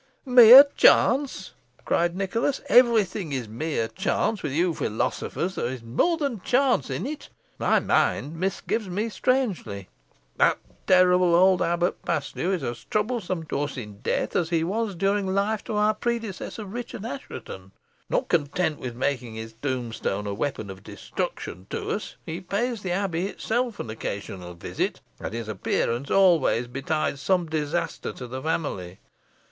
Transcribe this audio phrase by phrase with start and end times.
[0.25, 1.51] "Mere chance!"
[1.85, 5.53] cried Nicholas; "every thing is mere chance with you philosophers.
[5.53, 7.29] There is more than chance in it.
[7.59, 9.89] My mind misgives me strangely.
[10.37, 14.95] That terrible old Abbot Paslew is as troublesome to us in death, as he was
[14.95, 17.71] during life to our predecessor, Richard Assheton.
[18.09, 22.91] Not content with making his tombstone a weapon of destruction to us, he pays the
[22.91, 28.97] Abbey itself an occasional visit, and his appearance always betides some disaster to the family.